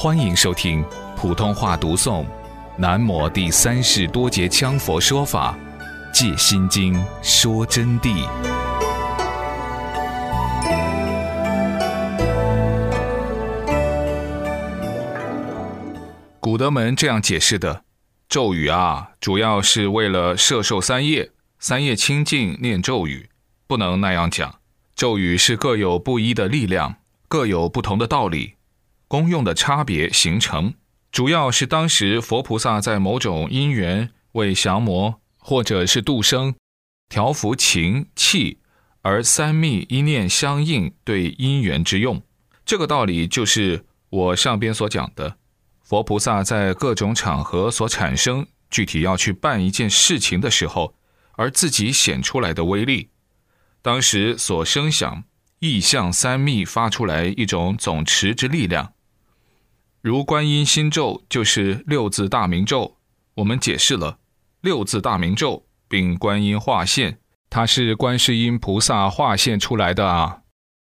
[0.00, 0.84] 欢迎收听
[1.16, 2.22] 普通话读诵
[2.76, 5.58] 《南摩第三世多杰羌佛说法·
[6.14, 8.24] 借心经说真谛》。
[16.38, 17.82] 古德门这样解释的：
[18.28, 23.28] 咒语啊，主要是为了摄受三业，三业清净念咒语，
[23.66, 24.60] 不能那样讲。
[24.94, 26.94] 咒语是各有不一的力量，
[27.26, 28.57] 各有不同的道理。
[29.08, 30.74] 功用的差别形成，
[31.10, 36.54] 主要是当时佛菩萨在某种因缘为降魔或者是度生，
[37.08, 38.58] 调伏情气，
[39.00, 42.22] 而三密一念相应，对因缘之用。
[42.66, 45.38] 这个道理就是我上边所讲的，
[45.82, 50.94] 佛菩萨在各种场合所产生，具体要去办一件事情的时候，
[51.32, 53.08] 而自己显出来的威力，
[53.80, 55.24] 当时所生想
[55.60, 58.92] 意象三密发出来一种总持之力量。
[60.00, 62.98] 如观音心咒就是六字大明咒，
[63.34, 64.18] 我们解释了
[64.60, 67.18] 六字大明咒，并观音化现，
[67.50, 70.42] 它是观世音菩萨化现出来的啊，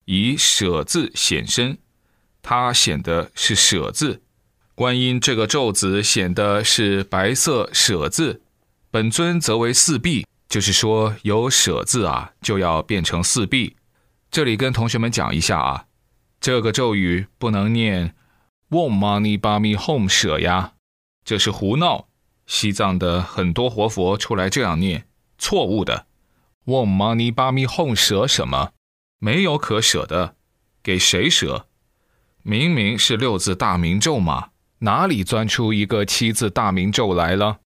[0.05, 1.77] 以舍字显身，
[2.41, 4.23] 它显的是舍字，
[4.75, 8.41] 观音这个咒子显的是白色舍字，
[8.89, 13.75] 本尊则为四臂，就是说有舍字啊，就要变成四臂。
[14.31, 15.85] 这里跟同学们讲一下啊，
[16.39, 18.15] 这个咒语不能念。
[18.71, 20.75] Won money buy me home 舍呀，
[21.25, 22.07] 这是胡闹。
[22.45, 26.07] 西藏的很多活佛出来这样念，错误的。
[26.65, 28.71] Won money buy me home 舍什么？
[29.19, 30.35] 没有可舍的，
[30.81, 31.67] 给谁舍？
[32.43, 37.59] 明明是六字大明咒嘛，哪里钻出一个七字大明咒来了？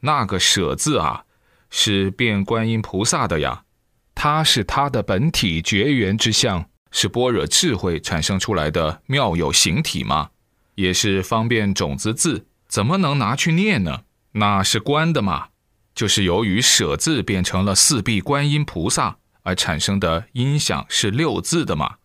[0.00, 1.26] 那个舍字啊，
[1.68, 3.64] 是变观音菩萨的呀，
[4.14, 10.30] 它是他的本体绝缘之相，是般若智慧产生出来的妙有形体吗。
[10.76, 14.04] 也是方便种子字，怎么能拿去念呢？
[14.32, 15.48] 那是观的嘛，
[15.94, 21.96] 就是由于舍字变成了四臂观音菩萨而产生的音响是六字的嘛，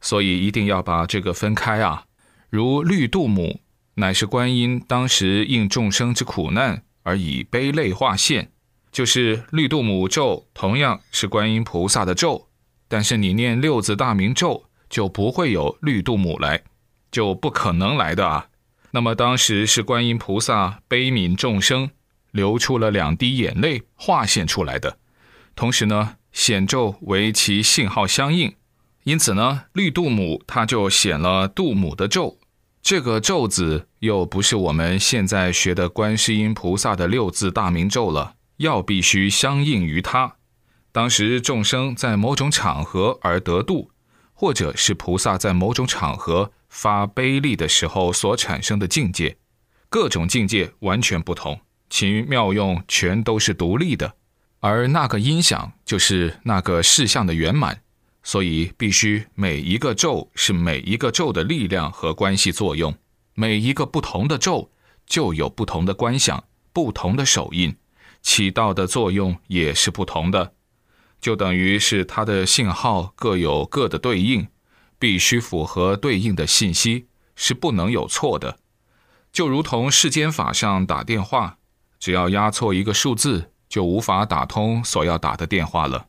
[0.00, 2.04] 所以一定要把这个分开啊。
[2.50, 3.60] 如绿度母，
[3.94, 8.52] 乃是观音当时应众生之苦难而以悲泪化现，
[8.90, 12.48] 就是绿度母咒同样是观音菩萨的咒，
[12.88, 16.62] 但是你念六字大明咒就不会有绿度母来。
[17.12, 18.48] 就不可能来的啊！
[18.90, 21.90] 那么当时是观音菩萨悲悯众生，
[22.32, 24.98] 流出了两滴眼泪化现出来的。
[25.54, 28.54] 同时呢，显咒为其信号相应，
[29.04, 32.38] 因此呢，绿度母它就显了度母的咒。
[32.82, 40.36] 这个咒子又不是我们现在学的观世音菩萨的六字大明咒了，要必须相应于它。
[40.90, 43.90] 当时众生在某种场合而得度，
[44.42, 46.50] 或者是菩萨在某种场合。
[46.68, 49.36] 发悲力的时候所产生的境界，
[49.90, 51.60] 各种境界完全不同，
[51.90, 54.14] 其妙用全都是独立的，
[54.58, 57.82] 而那个音响就是那个事项的圆满，
[58.22, 62.92] 所以必须每一个咒是每一个咒的力量和关系作用，
[63.34, 64.72] 每一个不同的咒
[65.06, 66.42] 就有不同的观想、
[66.72, 67.76] 不同的手印，
[68.22, 70.54] 起到的作用也是不同的，
[71.22, 74.46] 就等于是它的信号各有各的对应。
[74.98, 78.58] 必须符合对应的信息，是不能有错的。
[79.32, 81.58] 就如同世间法上打电话，
[81.98, 86.06] 只要压错一个数字，就无法打通所要打的电话了。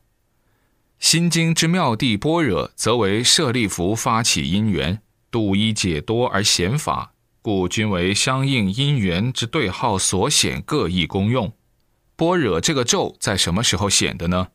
[1.00, 11.52] 心经之妙谛般若，则为舍利弗发起因缘，度一解多而显法，故均为相应因缘之对号所显各异功用。
[12.14, 14.50] 般若这个咒在什么时候显的呢？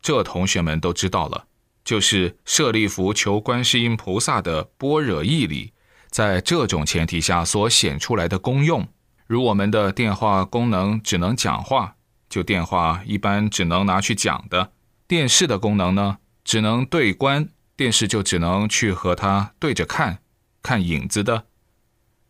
[0.00, 1.46] 这同学们都知道了。
[1.84, 5.72] 就是舍利弗求观世音菩萨的般若义理，
[6.10, 8.86] 在这种前提下所显出来的功用，
[9.26, 11.96] 如我们的电话功能只能讲话，
[12.28, 14.70] 就电话一般只能拿去讲的；
[15.06, 20.18] 电视的功能呢，只能对观，电视就只能去和它对着看，
[20.62, 21.46] 看影子的。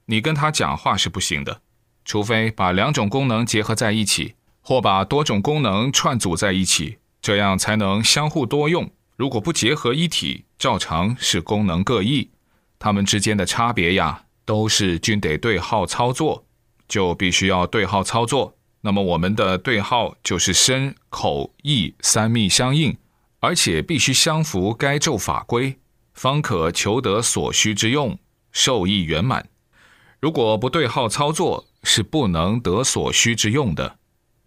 [0.06, 1.62] 你跟他讲话是不行的，
[2.04, 6.98] 除非把两种功能结合在一起，或把多种功能串组在一起，
[7.28, 8.90] 这样才能相互多用。
[9.14, 12.30] 如果不结合一体，照常是功能各异，
[12.78, 16.46] 它们之间的差别呀，都是均得对号操作，
[16.88, 18.56] 就必须要对号操作。
[18.80, 22.96] 那么我们的对号就是身、口、意三密相应，
[23.40, 25.76] 而且必须相符该咒法规，
[26.14, 28.18] 方可求得所需之用，
[28.52, 29.46] 受益圆满。
[30.18, 33.98] 如果不对号操作，是不能得所需之用的。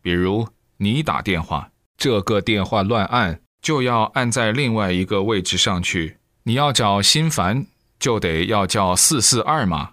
[0.01, 1.69] 比如你打电话，
[2.01, 3.41] 这个电话乱按。
[3.61, 6.17] 就要按在另外一个位置上去。
[6.45, 7.67] 你要找心烦，
[7.99, 9.91] 就得要叫四四二嘛。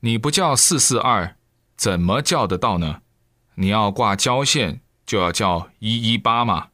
[0.00, 1.36] 你不叫四四二，
[1.74, 3.00] 怎么叫得到呢？
[3.54, 6.68] 你要挂交线，就要叫一一八嘛。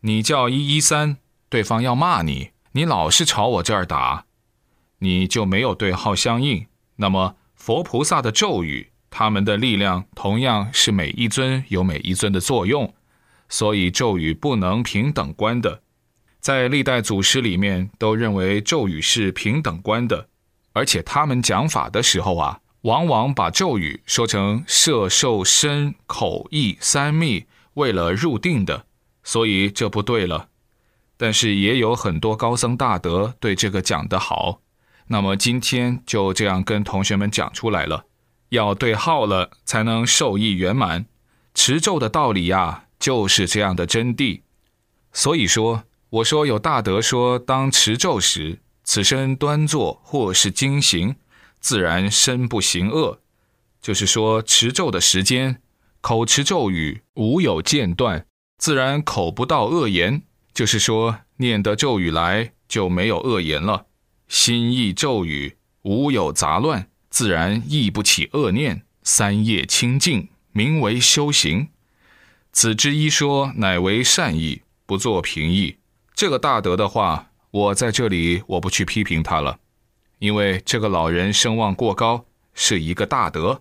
[0.00, 1.16] 你叫一一三，
[1.48, 4.26] 对方要骂你，你老是朝我这儿打，
[4.98, 6.66] 你就没有对号相应。
[6.96, 12.92] 那么佛菩萨的咒语，他们的力量同样是每一尊有每一尊的作用，
[13.48, 15.82] 所以咒语不能平等观的。
[16.40, 20.28] 在历代祖师里面，都认为咒语是平等观的。
[20.72, 28.84] 而且他们讲法的时候啊，往往把咒语说成摄受身口意三密，为了入定的，
[29.24, 30.48] 所以这不对了。
[31.16, 34.60] 但是也有很多高僧大德对这个讲得好，
[35.06, 38.04] 那么今天就这样跟同学们讲出来了，
[38.50, 41.06] 要对号了才能受益圆满。
[41.54, 44.40] 持咒的道理呀，就是这样的真谛。
[45.12, 48.60] 所以说，我说有大德说，当持咒时。
[48.88, 51.16] 此身端坐或是经行，
[51.58, 53.20] 自然身不行恶。
[53.82, 55.60] 就是说，持咒的时间，
[56.00, 58.26] 口持咒语无有间断，
[58.58, 60.22] 自然口不到恶言。
[60.54, 63.86] 就是说，念得咒语来就没有恶言了。
[64.28, 68.82] 心意咒语无有杂乱，自然意不起恶念。
[69.02, 71.70] 三业清净，名为修行。
[72.58, 75.76] 此之一说，乃为善意，不作评议。
[76.14, 77.28] 这个大德的话。
[77.50, 79.58] 我在这里，我不去批评他了，
[80.18, 82.24] 因为这个老人声望过高，
[82.54, 83.60] 是一个大德。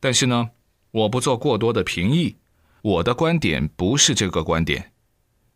[0.00, 0.50] 但是呢，
[0.90, 2.36] 我不做过多的评议，
[2.82, 4.92] 我的观点不是这个观点。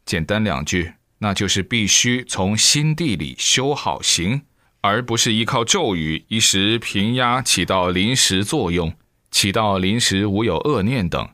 [0.06, 4.42] 简单两句，那就是必须从心地里修好行，
[4.80, 8.94] 而不是依靠咒语一时平压起到临时作用，
[9.30, 11.28] 起到临时无有恶念等，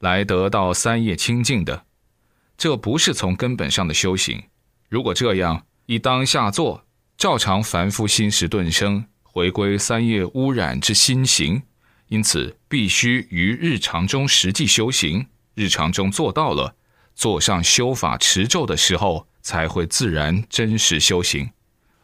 [0.00, 1.86] 来得到三业清净的。
[2.58, 4.42] 这不是从根本上的修行。
[4.90, 6.84] 如果这样，以当下做，
[7.16, 11.62] 照常凡夫心识顿生，回归三业污染之心行。
[12.08, 16.74] 因此，必须于日常中实际修行，日常中做到了，
[17.14, 21.50] 做上修法持咒的时候，才会自然真实修行。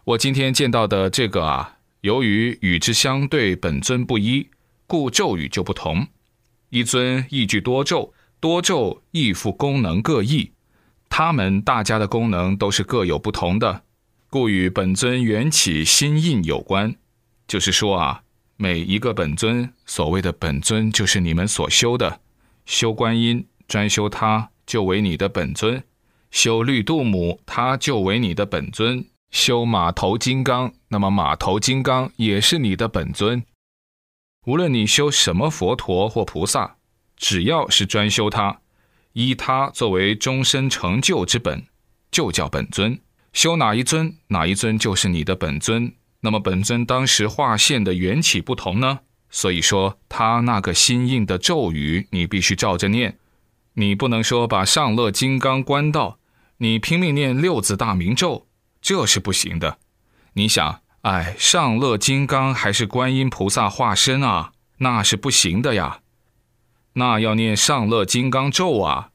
[0.04, 4.48] 我今天见到的这个啊，由于与之相对本尊不一，
[4.86, 6.06] 故咒语就不同。
[6.76, 10.52] 一尊一句多咒，多咒亦复功能各异。
[11.08, 13.84] 他们大家的功能都是各有不同的，
[14.28, 16.94] 故与本尊缘起心印有关。
[17.48, 18.20] 就是说啊，
[18.58, 22.20] 每一个本尊，所谓的本尊就是你们所修的。
[22.66, 25.78] 修观音，专修它就为你的本尊；
[26.30, 33.42] 修绿度母，它就为你的本尊；修马头金刚，那么马头金刚也是你的本尊。
[34.46, 36.76] 无论你修什么佛陀或菩萨，
[37.16, 38.60] 只要是专修它。
[39.12, 41.64] 依他作为终身成就之本，
[42.12, 43.00] 就叫本尊。
[43.32, 45.92] 修哪一尊，哪一尊就是你的本尊。
[46.20, 49.00] 那么本尊当时化现的缘起不同呢？
[49.30, 53.18] 所以说他那个心印的咒语，你必须照着念。
[53.74, 56.18] 你不能说把上乐金刚关到，
[56.58, 58.46] 你拼命念六字大明咒，
[58.80, 59.78] 这是不行的。
[60.34, 66.00] 你想，哎，上乐金刚还是观音菩萨化身啊，那是不行的呀。
[66.94, 69.10] 那要念上乐金刚咒啊，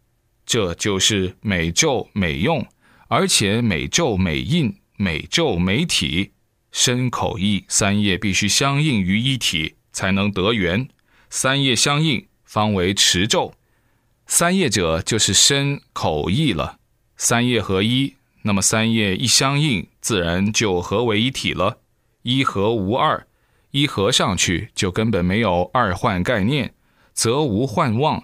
[0.46, 2.66] 这就是每咒每用，
[3.10, 6.32] 而且每咒每印，每咒每体，
[6.72, 10.88] 身口意三业必须相应于一体，才能得缘。
[11.30, 13.54] 三业相应，方为持咒。
[14.26, 16.78] 三业者就是身口意了，
[17.18, 21.80] 三业合一，那么三业一相应，自然就合为一体了。
[22.24, 23.28] 一合无二，
[23.72, 26.74] 一合上去就根本没有二换概念。
[27.14, 28.24] 则无幻妄，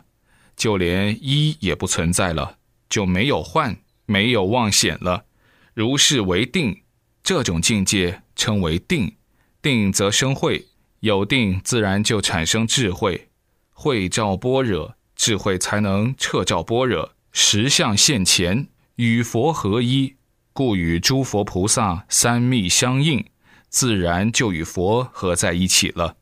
[0.56, 2.58] 就连一也不存在了，
[2.90, 5.26] 就没有幻，没有妄显了。
[5.74, 6.84] 如是为定，
[7.22, 9.16] 这种境界称为定。
[9.62, 10.68] 定则生慧，
[11.02, 13.28] 有定自然就产生智慧，
[13.72, 20.16] 慧照般若，智慧才能彻照般若，实相现前，与佛合一，
[20.54, 23.26] 故与诸佛菩萨三密相应，
[23.70, 26.18] 自然就与佛合在一起了。